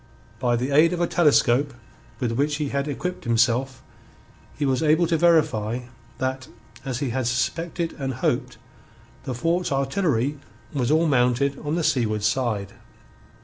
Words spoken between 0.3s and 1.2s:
By the aid of a